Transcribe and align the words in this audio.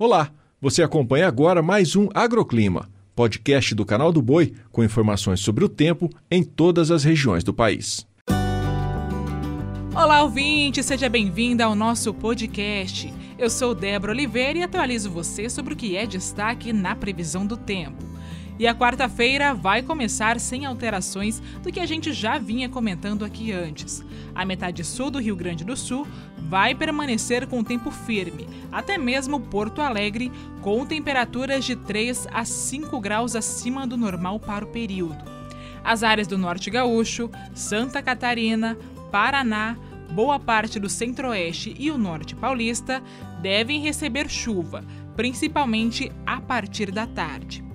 Olá, 0.00 0.30
você 0.60 0.80
acompanha 0.80 1.26
agora 1.26 1.60
mais 1.60 1.96
um 1.96 2.08
Agroclima, 2.14 2.88
podcast 3.16 3.74
do 3.74 3.84
canal 3.84 4.12
do 4.12 4.22
Boi 4.22 4.54
com 4.70 4.84
informações 4.84 5.40
sobre 5.40 5.64
o 5.64 5.68
tempo 5.68 6.08
em 6.30 6.44
todas 6.44 6.92
as 6.92 7.02
regiões 7.02 7.42
do 7.42 7.52
país. 7.52 8.06
Olá, 9.92 10.22
ouvinte, 10.22 10.84
seja 10.84 11.08
bem-vinda 11.08 11.64
ao 11.64 11.74
nosso 11.74 12.14
podcast. 12.14 13.12
Eu 13.36 13.50
sou 13.50 13.74
Débora 13.74 14.12
Oliveira 14.12 14.60
e 14.60 14.62
atualizo 14.62 15.10
você 15.10 15.50
sobre 15.50 15.74
o 15.74 15.76
que 15.76 15.96
é 15.96 16.06
destaque 16.06 16.72
na 16.72 16.94
previsão 16.94 17.44
do 17.44 17.56
tempo. 17.56 18.07
E 18.58 18.66
a 18.66 18.74
quarta-feira 18.74 19.54
vai 19.54 19.82
começar 19.82 20.40
sem 20.40 20.66
alterações 20.66 21.40
do 21.62 21.70
que 21.70 21.78
a 21.78 21.86
gente 21.86 22.12
já 22.12 22.38
vinha 22.38 22.68
comentando 22.68 23.24
aqui 23.24 23.52
antes. 23.52 24.04
A 24.34 24.44
metade 24.44 24.82
sul 24.82 25.12
do 25.12 25.20
Rio 25.20 25.36
Grande 25.36 25.64
do 25.64 25.76
Sul 25.76 26.06
vai 26.36 26.74
permanecer 26.74 27.46
com 27.46 27.62
tempo 27.62 27.90
firme, 27.92 28.48
até 28.72 28.98
mesmo 28.98 29.38
Porto 29.38 29.80
Alegre, 29.80 30.32
com 30.60 30.84
temperaturas 30.84 31.64
de 31.64 31.76
3 31.76 32.26
a 32.32 32.44
5 32.44 32.98
graus 33.00 33.36
acima 33.36 33.86
do 33.86 33.96
normal 33.96 34.40
para 34.40 34.64
o 34.64 34.68
período. 34.68 35.22
As 35.84 36.02
áreas 36.02 36.26
do 36.26 36.36
Norte 36.36 36.68
Gaúcho, 36.68 37.30
Santa 37.54 38.02
Catarina, 38.02 38.76
Paraná, 39.12 39.76
boa 40.10 40.40
parte 40.40 40.80
do 40.80 40.88
Centro-Oeste 40.88 41.76
e 41.78 41.90
o 41.92 41.98
Norte 41.98 42.34
Paulista 42.34 43.00
devem 43.40 43.80
receber 43.80 44.28
chuva, 44.28 44.84
principalmente 45.14 46.10
a 46.26 46.40
partir 46.40 46.90
da 46.90 47.06
tarde. 47.06 47.67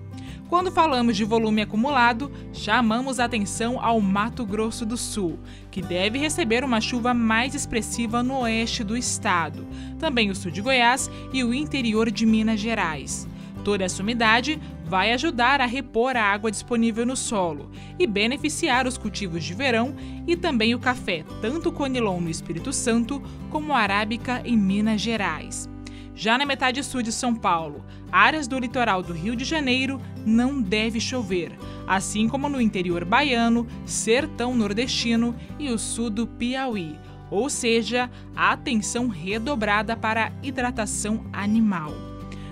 Quando 0.54 0.72
falamos 0.72 1.18
de 1.18 1.24
volume 1.24 1.64
acumulado, 1.64 2.32
chamamos 2.54 3.20
atenção 3.20 3.84
ao 3.84 4.00
Mato 4.00 4.46
Grosso 4.46 4.86
do 4.86 4.96
Sul, 4.96 5.40
que 5.72 5.82
deve 5.82 6.20
receber 6.20 6.64
uma 6.64 6.80
chuva 6.80 7.12
mais 7.12 7.56
expressiva 7.56 8.22
no 8.22 8.42
oeste 8.42 8.84
do 8.84 8.96
estado, 8.96 9.66
também 9.98 10.30
o 10.30 10.36
sul 10.36 10.52
de 10.52 10.62
Goiás 10.62 11.10
e 11.34 11.44
o 11.44 11.56
interior 11.56 12.12
de 12.12 12.24
Minas 12.24 12.60
Gerais. 12.60 13.28
Toda 13.64 13.84
essa 13.84 14.04
umidade 14.04 14.62
vai 14.86 15.12
ajudar 15.14 15.60
a 15.60 15.66
repor 15.66 16.16
a 16.16 16.22
água 16.22 16.52
disponível 16.52 17.04
no 17.04 17.18
solo 17.18 17.72
e 17.98 18.06
beneficiar 18.06 18.86
os 18.86 18.96
cultivos 18.96 19.44
de 19.44 19.56
verão 19.56 19.96
e 20.28 20.36
também 20.36 20.76
o 20.76 20.80
café, 20.80 21.26
tanto 21.42 21.72
conilon 21.72 22.22
no 22.22 22.30
Espírito 22.30 22.72
Santo 22.72 23.20
como 23.50 23.74
arábica 23.74 24.40
em 24.46 24.56
Minas 24.56 25.02
Gerais. 25.02 25.73
Já 26.16 26.38
na 26.38 26.46
metade 26.46 26.84
sul 26.84 27.02
de 27.02 27.12
São 27.12 27.34
Paulo, 27.34 27.84
áreas 28.12 28.48
do 28.48 28.60
litoral 28.60 29.02
do 29.02 29.14
Rio 29.14 29.36
de 29.36 29.44
Janeiro 29.44 30.00
não 30.26 30.62
deve 30.62 31.00
chover, 31.00 31.52
assim 31.88 32.28
como 32.28 32.48
no 32.48 32.62
interior 32.62 33.04
baiano, 33.04 33.68
sertão 33.86 34.56
nordestino 34.56 35.36
e 35.58 35.70
o 35.70 35.80
sul 35.80 36.10
do 36.10 36.28
Piauí, 36.28 36.96
ou 37.32 37.50
seja, 37.50 38.12
atenção 38.36 39.08
redobrada 39.08 39.98
para 39.98 40.26
a 40.26 40.32
hidratação 40.44 41.26
animal. 41.34 41.92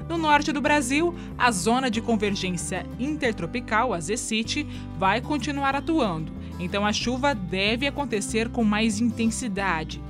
No 0.10 0.18
norte 0.18 0.52
do 0.52 0.60
Brasil, 0.60 1.16
a 1.38 1.52
zona 1.52 1.90
de 1.90 2.02
convergência 2.02 2.86
intertropical, 3.00 3.94
a 3.94 4.00
ZECIT, 4.00 4.68
vai 4.98 5.22
continuar 5.22 5.76
atuando, 5.76 6.34
então 6.60 6.86
a 6.86 6.92
chuva 6.92 7.36
deve 7.36 7.88
acontecer 7.88 8.50
com 8.50 8.64
mais 8.64 9.00
intensidade. 9.00 10.02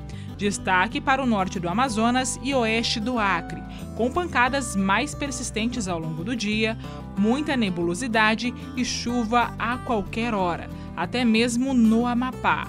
Destaque 0.42 1.00
para 1.00 1.22
o 1.22 1.26
norte 1.28 1.60
do 1.60 1.70
Amazonas 1.70 2.40
e 2.42 2.52
oeste 2.56 3.00
do 3.00 3.20
Acre, 3.20 3.62
com 3.96 4.12
pancadas 4.12 4.76
mais 4.76 5.14
persistentes 5.14 5.88
ao 5.88 6.00
longo 6.00 6.24
do 6.24 6.36
dia, 6.36 6.76
muita 7.16 7.56
nebulosidade 7.56 8.52
e 8.76 8.84
chuva 8.84 9.54
a 9.60 9.78
qualquer 9.78 10.34
hora, 10.34 10.68
até 10.98 11.24
mesmo 11.24 11.76
no 11.76 12.08
Amapá. 12.08 12.68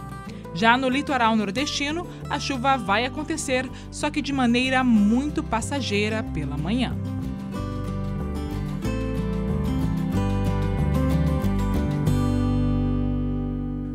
Já 0.52 0.76
no 0.76 0.90
litoral 0.90 1.34
nordestino, 1.34 2.06
a 2.28 2.38
chuva 2.38 2.76
vai 2.76 3.06
acontecer, 3.06 3.66
só 3.90 4.10
que 4.10 4.20
de 4.20 4.34
maneira 4.34 4.84
muito 4.84 5.42
passageira 5.42 6.22
pela 6.22 6.58
manhã. 6.58 6.94